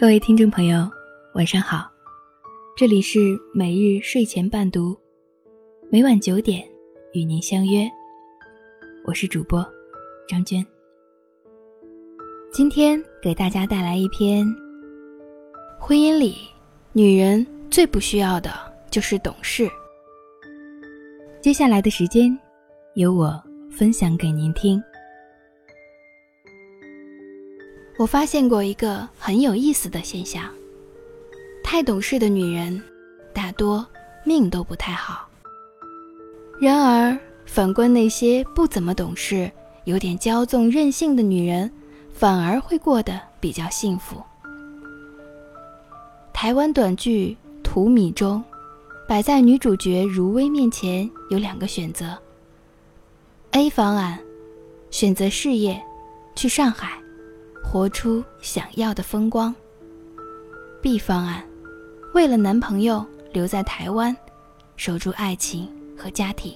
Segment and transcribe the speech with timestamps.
[0.00, 0.88] 各位听众朋友，
[1.34, 1.90] 晚上好，
[2.76, 4.96] 这里是每日睡前伴读，
[5.90, 6.64] 每晚九点
[7.14, 7.84] 与您相约，
[9.04, 9.68] 我是主播
[10.28, 10.64] 张娟。
[12.52, 14.46] 今天给大家带来一篇：
[15.80, 16.36] 婚姻里
[16.92, 18.52] 女人最不需要的
[18.92, 19.68] 就是懂事。
[21.42, 22.38] 接下来的时间，
[22.94, 24.80] 由我分享给您听。
[27.98, 30.48] 我发现过一个很有意思的现象：
[31.64, 32.80] 太懂事的女人，
[33.34, 33.84] 大多
[34.24, 35.28] 命都不太好。
[36.60, 39.50] 然而，反观那些不怎么懂事、
[39.82, 41.68] 有点骄纵任性的女人，
[42.14, 44.22] 反而会过得比较幸福。
[46.32, 48.40] 台湾短剧《荼蘼》中，
[49.08, 52.16] 摆在女主角如薇面前有两个选择
[53.50, 54.20] ：A 方案，
[54.88, 55.82] 选择事业，
[56.36, 56.92] 去上海。
[57.70, 59.54] 活出想要的风光。
[60.80, 61.44] B 方案，
[62.14, 64.16] 为了男朋友留在台湾，
[64.76, 66.54] 守住爱情和家庭。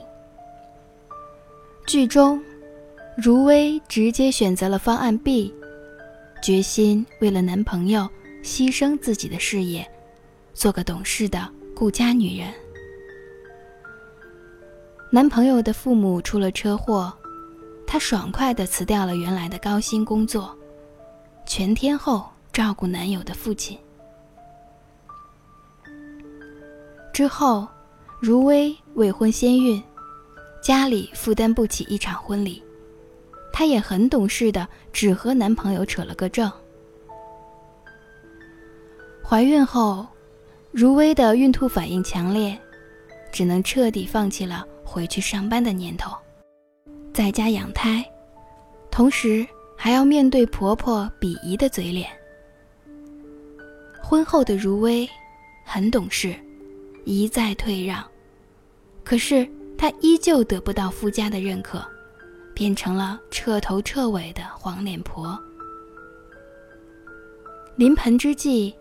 [1.86, 2.42] 剧中，
[3.14, 5.52] 如薇直接选择了方案 B，
[6.42, 8.08] 决心为了男朋友
[8.42, 9.86] 牺牲自己的事业，
[10.54, 11.46] 做个懂事的
[11.76, 12.48] 顾家女人。
[15.10, 17.12] 男朋友的父母出了车祸，
[17.86, 20.56] 她爽快地辞掉了原来的高薪工作。
[21.54, 23.78] 全天候照顾男友的父亲。
[27.12, 27.68] 之后，
[28.22, 29.82] 如薇未婚先孕，
[30.62, 32.62] 家里负担不起一场婚礼，
[33.52, 36.50] 她也很懂事的，只和男朋友扯了个证。
[39.22, 40.06] 怀孕后，
[40.70, 42.58] 如薇的孕吐反应强烈，
[43.30, 46.16] 只能彻底放弃了回去上班的念头，
[47.12, 48.02] 在家养胎，
[48.90, 49.46] 同时。
[49.84, 52.08] 还要面对婆婆鄙夷的嘴脸。
[54.00, 55.10] 婚后的如薇
[55.64, 56.36] 很懂事，
[57.04, 58.00] 一再退让，
[59.02, 59.44] 可是
[59.76, 61.84] 她依旧得不到夫家的认可，
[62.54, 65.36] 变成了彻头彻尾的黄脸婆。
[67.74, 68.72] 临盆之际，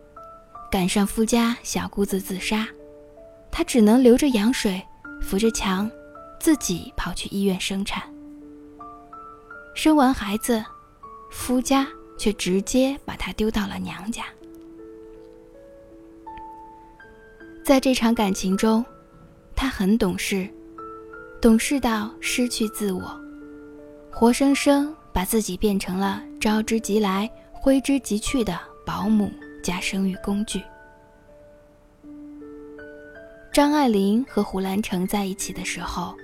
[0.72, 2.68] 赶上夫家小姑子自杀，
[3.50, 4.80] 她只能流着羊水，
[5.20, 5.90] 扶着墙，
[6.40, 8.04] 自己跑去医院生产。
[9.74, 10.64] 生完孩子。
[11.31, 11.88] 夫家
[12.18, 14.25] 却直接把她丢到了娘家。
[17.64, 18.86] 在这场感情中，
[19.56, 20.47] 她很懂事，
[21.42, 23.19] 懂事到失去自我，
[24.12, 29.31] 活生生把自己变成了招之即来、挥之即去的保姆
[29.63, 30.62] 加生育工具。
[33.53, 36.16] 张爱玲和胡兰成在一起的时候，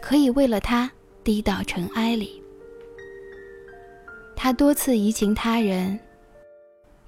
[0.00, 0.90] 可以为了他
[1.24, 2.42] 低到尘埃里。
[4.40, 5.98] 他多次移情他人，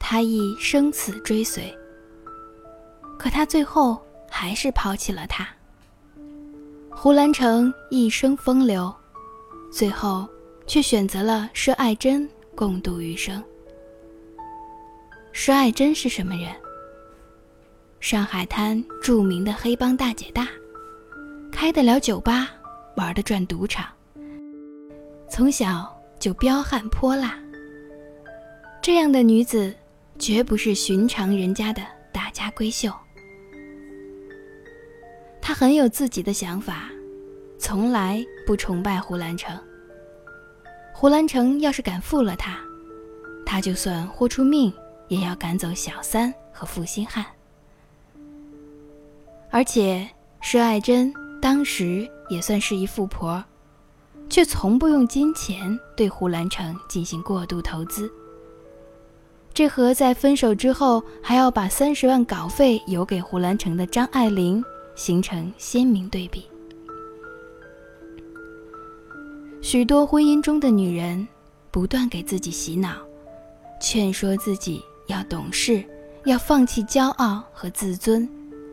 [0.00, 1.72] 他亦生死追随。
[3.16, 5.46] 可他最后还是抛弃了他。
[6.91, 8.92] 胡兰成一生风流，
[9.72, 10.26] 最后
[10.66, 13.41] 却选择了佘爱珍共度余生。
[15.32, 16.52] 佘爱珍是什么人？
[18.00, 20.48] 上海滩著名的黑帮大姐大，
[21.52, 22.50] 开得了酒吧，
[22.97, 23.86] 玩得转赌场，
[25.30, 25.97] 从小。
[26.20, 27.34] 就彪悍泼辣，
[28.82, 29.75] 这样的女子
[30.19, 31.82] 绝不是寻常人家的
[32.12, 32.92] 大家闺秀。
[35.41, 36.91] 她很有自己的想法，
[37.59, 39.59] 从来不崇拜胡兰成。
[40.92, 42.60] 胡兰成要是敢负了她，
[43.47, 44.70] 她就算豁出命
[45.09, 47.25] 也要赶走小三和负心汉。
[49.48, 50.06] 而且
[50.42, 51.10] 佘爱珍
[51.41, 53.42] 当时也算是一富婆。
[54.30, 58.10] 却从不用金钱对胡兰成进行过度投资，
[59.52, 64.64] 这和在分手之后还要把三十万稿费邮给胡兰成的张爱玲
[64.94, 66.46] 形成鲜明对比。
[69.60, 71.26] 许多婚姻中的女人
[71.70, 72.94] 不断给自己洗脑，
[73.80, 75.84] 劝说自己要懂事，
[76.24, 78.27] 要放弃骄傲和自尊，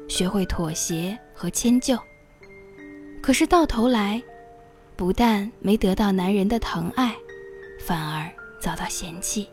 [0.07, 1.97] 学会妥协和迁就。
[3.21, 4.23] 可是到头来，
[4.97, 7.15] 不但没得到男人的疼爱，
[7.79, 8.27] 反而
[8.59, 9.47] 遭到嫌弃。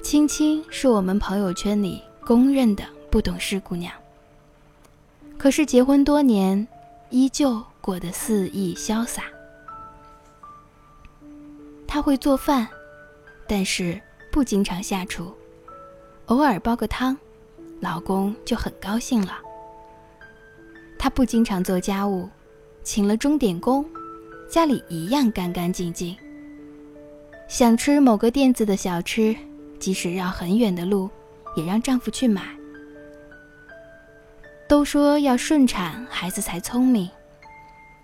[0.00, 3.92] 青青是我们朋友圈里公认的不懂事姑娘，
[5.36, 6.66] 可是结婚多年，
[7.10, 9.24] 依旧过得肆意潇洒。
[11.84, 12.68] 她会做饭，
[13.48, 15.34] 但是不经常下厨，
[16.26, 17.18] 偶尔煲个汤，
[17.80, 19.38] 老公就很高兴了。
[20.96, 22.30] 她不经常做家务。
[22.82, 23.84] 请了钟点工，
[24.48, 26.16] 家里一样干干净净。
[27.48, 29.34] 想吃某个店子的小吃，
[29.78, 31.08] 即使绕很远的路，
[31.56, 32.42] 也让丈夫去买。
[34.68, 37.08] 都说要顺产，孩子才聪明，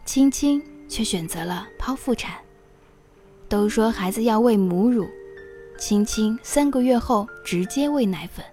[0.06, 2.36] 青青却选择了剖腹产。
[3.48, 5.06] 都说孩子要喂母乳，
[5.78, 8.44] 青青三个月后直接喂奶粉。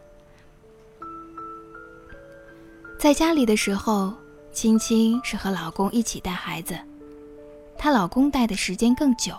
[3.00, 4.13] 在家里的时候，
[4.51, 6.77] 青青是和老公一起带孩子，
[7.77, 9.33] 她老公带的时间更久，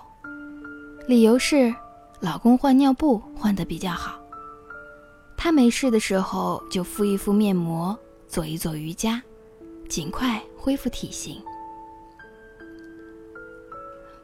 [1.07, 1.75] 理由是
[2.21, 4.19] 老公换尿布换得比较好。
[5.37, 9.23] 她没事的时候就敷一敷面膜，做一做瑜伽，
[9.89, 11.41] 尽快恢复体型。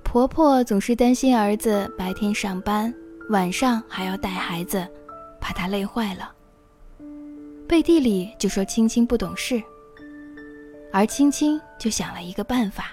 [0.03, 2.93] 婆婆总是担心儿子白天上班，
[3.29, 4.89] 晚上还要带孩子，
[5.39, 6.33] 怕他累坏了。
[7.69, 9.63] 背地里就说青青不懂事，
[10.93, 12.93] 而青青就想了一个办法：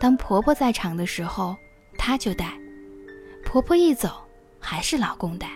[0.00, 1.56] 当婆婆在场的时候，
[1.96, 2.46] 她就带；
[3.44, 4.10] 婆婆一走，
[4.58, 5.50] 还是老公带。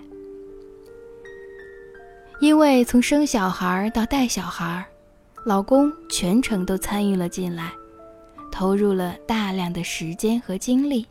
[2.41, 4.85] 因为从生小孩到带小孩，
[5.45, 7.73] 老公全程都参与了进来，
[8.53, 11.07] 投入了大量的时间和精力，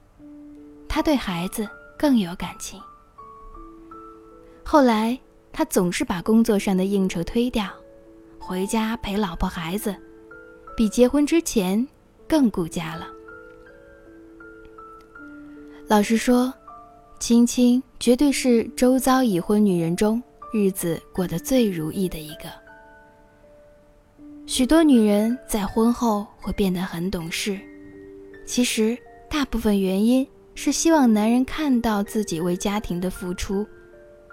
[0.88, 2.82] 他对孩子更有感情。
[4.64, 5.18] 后来。
[5.58, 7.66] 他总是把工作上的应酬推掉，
[8.40, 9.96] 回家陪老婆孩子，
[10.76, 11.88] 比结婚之前
[12.28, 13.08] 更顾家了。
[15.88, 16.54] 老实说，
[17.20, 20.22] 青青绝对是周遭已婚女人中
[20.54, 22.52] 日子过得最如意的一个。
[24.46, 27.60] 许多女人在婚后会变得很懂事，
[28.46, 28.98] 其实
[29.30, 33.66] 大部分原因是希望男人看到自己为家庭的付出，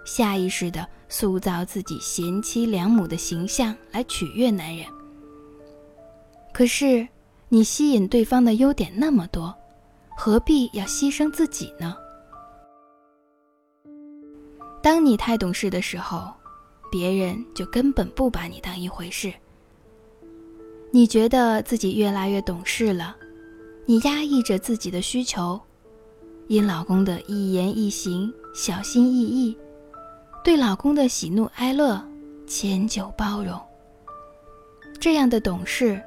[0.05, 0.87] 下意识的。
[1.13, 4.87] 塑造自己贤妻良母的形象来取悦男人。
[6.55, 7.07] 可是，
[7.51, 9.55] 你吸引对方的优点那么多，
[10.17, 11.95] 何必要牺牲自己呢？
[14.83, 16.33] 当你太懂事的时候，
[16.91, 19.31] 别人就根本不把你当一回事。
[20.91, 23.15] 你觉得自己越来越懂事了，
[23.85, 25.61] 你压抑着自己的需求，
[26.49, 29.55] 因老公的一言一行小心翼翼。
[30.45, 32.05] 对老公的喜怒哀乐
[32.49, 33.61] 迁就包容，
[35.01, 36.03] 这样的懂事，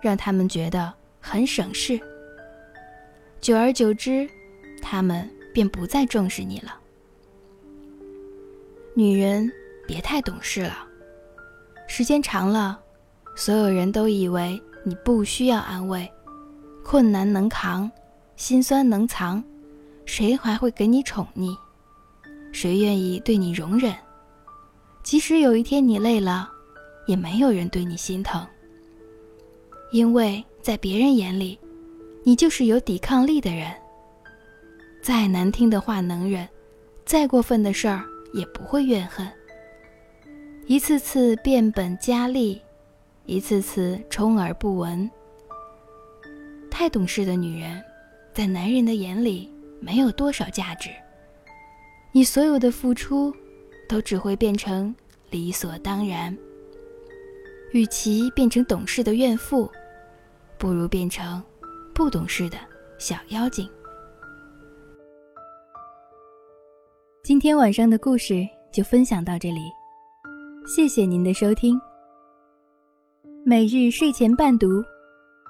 [0.00, 2.00] 让他们觉得很省事。
[3.42, 4.26] 久而久之，
[4.80, 6.74] 他们便不再重视你了。
[8.94, 9.52] 女人
[9.86, 10.78] 别太懂事了，
[11.86, 12.80] 时间长了，
[13.36, 16.10] 所有人都以为你不需要安慰，
[16.82, 17.90] 困难能扛，
[18.34, 19.44] 心酸能藏，
[20.06, 21.54] 谁还会给你宠溺？
[22.54, 23.92] 谁愿意对你容忍？
[25.02, 26.48] 即使有一天你累了，
[27.08, 28.46] 也没有人对你心疼。
[29.90, 31.58] 因为在别人眼里，
[32.22, 33.74] 你就是有抵抗力的人。
[35.02, 36.48] 再难听的话能忍，
[37.04, 39.28] 再过分的事儿也不会怨恨。
[40.66, 42.62] 一次次变本加厉，
[43.26, 45.10] 一次次充耳不闻。
[46.70, 47.82] 太懂事的女人，
[48.32, 50.88] 在男人的眼里没有多少价值。
[52.16, 53.34] 你所有的付出，
[53.88, 54.94] 都只会变成
[55.30, 56.32] 理所当然。
[57.72, 59.68] 与其变成懂事的怨妇，
[60.56, 61.42] 不如变成
[61.92, 62.56] 不懂事的
[62.98, 63.68] 小妖精。
[67.24, 69.62] 今天晚上的故事就分享到这里，
[70.68, 71.76] 谢谢您的收听。
[73.44, 74.68] 每日睡前伴读，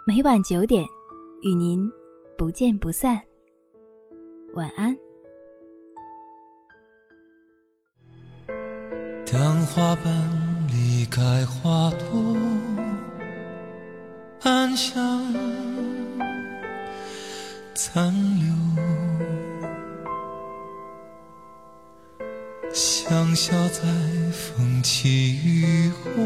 [0.06, 0.82] 每晚九点，
[1.42, 1.86] 与您
[2.38, 3.20] 不见不散。
[4.54, 5.03] 晚安。
[9.34, 10.14] 当花瓣
[10.68, 12.36] 离开花朵，
[14.44, 15.34] 暗香
[17.74, 18.54] 残留，
[22.72, 23.80] 香消在
[24.30, 26.22] 风起雨后，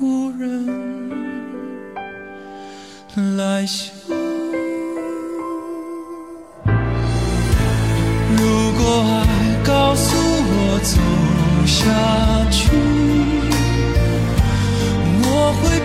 [0.00, 0.66] 无人
[3.36, 4.25] 来嗅。
[10.78, 10.98] 走
[11.66, 11.84] 下
[12.50, 12.68] 去，
[15.22, 15.80] 我会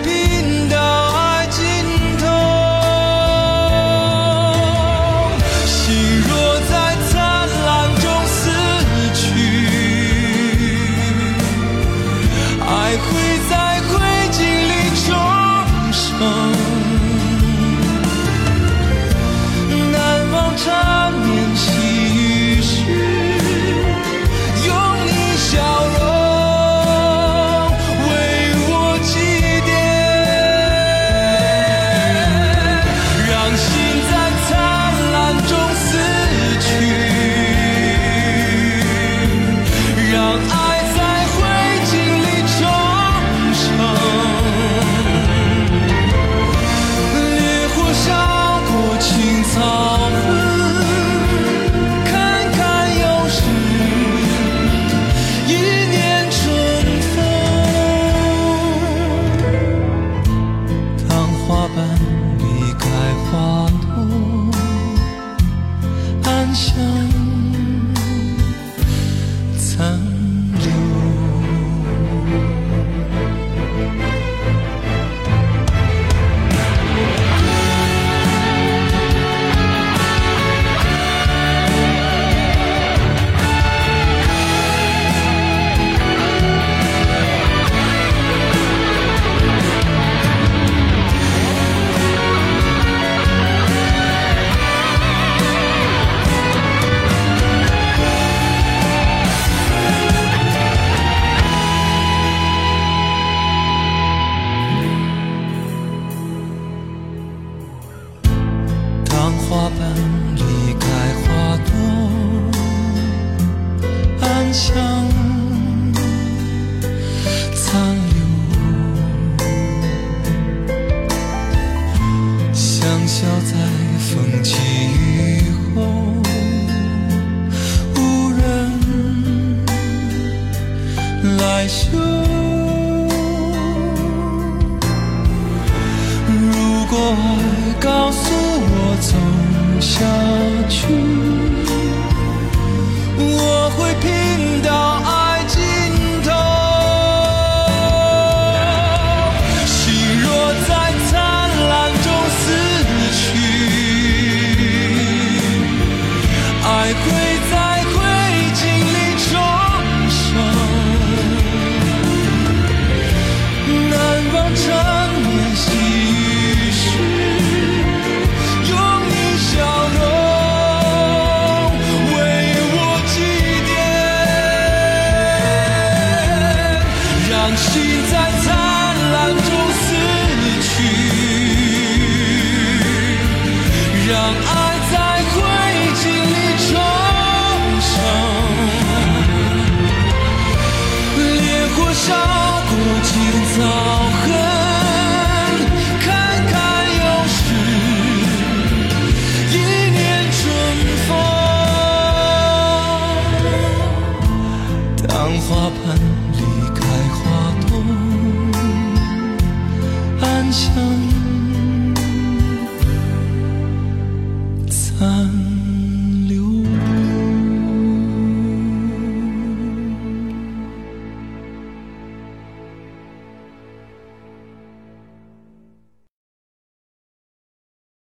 [205.48, 206.31] 花盆。